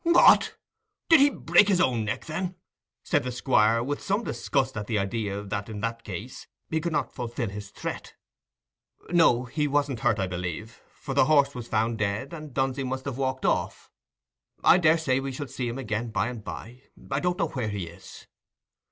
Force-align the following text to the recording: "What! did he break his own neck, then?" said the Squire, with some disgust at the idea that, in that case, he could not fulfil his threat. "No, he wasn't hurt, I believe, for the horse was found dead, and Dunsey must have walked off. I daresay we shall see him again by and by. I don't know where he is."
"What! 0.03 0.57
did 1.09 1.19
he 1.19 1.29
break 1.29 1.67
his 1.67 1.79
own 1.79 2.03
neck, 2.05 2.25
then?" 2.25 2.55
said 3.03 3.21
the 3.21 3.31
Squire, 3.31 3.83
with 3.83 4.01
some 4.01 4.23
disgust 4.23 4.75
at 4.75 4.87
the 4.87 4.97
idea 4.97 5.43
that, 5.43 5.69
in 5.69 5.81
that 5.81 6.03
case, 6.03 6.47
he 6.71 6.81
could 6.81 6.91
not 6.91 7.13
fulfil 7.13 7.49
his 7.49 7.69
threat. 7.69 8.15
"No, 9.11 9.45
he 9.45 9.67
wasn't 9.67 9.99
hurt, 9.99 10.17
I 10.17 10.25
believe, 10.25 10.81
for 10.99 11.13
the 11.13 11.25
horse 11.25 11.53
was 11.53 11.67
found 11.67 11.99
dead, 11.99 12.33
and 12.33 12.51
Dunsey 12.51 12.83
must 12.83 13.05
have 13.05 13.19
walked 13.19 13.45
off. 13.45 13.91
I 14.63 14.79
daresay 14.79 15.19
we 15.19 15.31
shall 15.31 15.45
see 15.47 15.67
him 15.67 15.77
again 15.77 16.09
by 16.09 16.29
and 16.29 16.43
by. 16.43 16.81
I 17.11 17.19
don't 17.19 17.37
know 17.37 17.49
where 17.49 17.69
he 17.69 17.85
is." 17.85 18.25